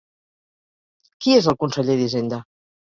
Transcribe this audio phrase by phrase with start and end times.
[1.21, 2.45] Qui és el conseller d'Hisenda?